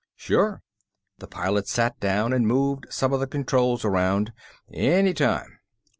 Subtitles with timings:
[0.15, 0.63] "Sure."
[1.19, 4.33] The Pilot sat down and moved some of the controls around.
[4.73, 5.59] "Anytime."